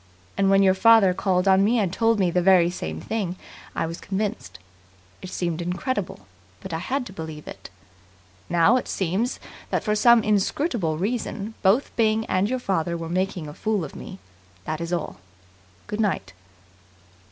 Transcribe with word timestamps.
And 0.35 0.49
when 0.49 0.63
your 0.63 0.73
father 0.73 1.13
called 1.13 1.47
on 1.47 1.63
me 1.63 1.77
and 1.77 1.93
told 1.93 2.17
me 2.19 2.31
the 2.31 2.41
very 2.41 2.71
same 2.71 2.99
thing 2.99 3.35
I 3.75 3.85
was 3.85 4.01
convinced. 4.01 4.57
It 5.21 5.29
seemed 5.29 5.61
incredible, 5.61 6.25
but 6.59 6.73
I 6.73 6.79
had 6.79 7.05
to 7.05 7.13
believe 7.13 7.47
it. 7.47 7.69
Now 8.49 8.77
it 8.77 8.87
seems 8.87 9.39
that, 9.69 9.83
for 9.83 9.93
some 9.93 10.23
inscrutable 10.23 10.97
reason, 10.97 11.53
both 11.61 11.95
Byng 11.95 12.25
and 12.25 12.49
your 12.49 12.57
father 12.57 12.97
were 12.97 13.09
making 13.09 13.47
a 13.47 13.53
fool 13.53 13.85
of 13.85 13.95
me. 13.95 14.17
That's 14.65 14.91
all. 14.91 15.17
Good 15.85 16.01
night." 16.01 16.33